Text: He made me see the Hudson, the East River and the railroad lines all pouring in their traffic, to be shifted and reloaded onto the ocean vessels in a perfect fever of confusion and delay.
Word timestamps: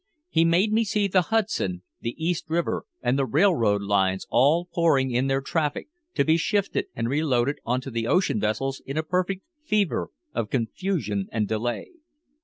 He 0.29 0.43
made 0.45 0.73
me 0.73 0.83
see 0.83 1.07
the 1.07 1.21
Hudson, 1.29 1.83
the 1.99 2.15
East 2.17 2.45
River 2.49 2.87
and 3.03 3.19
the 3.19 3.25
railroad 3.27 3.83
lines 3.83 4.25
all 4.31 4.65
pouring 4.73 5.11
in 5.11 5.27
their 5.27 5.41
traffic, 5.41 5.89
to 6.15 6.25
be 6.25 6.37
shifted 6.37 6.87
and 6.95 7.07
reloaded 7.07 7.59
onto 7.65 7.91
the 7.91 8.07
ocean 8.07 8.39
vessels 8.39 8.81
in 8.87 8.97
a 8.97 9.03
perfect 9.03 9.43
fever 9.63 10.09
of 10.33 10.49
confusion 10.49 11.27
and 11.31 11.47
delay. 11.47 11.91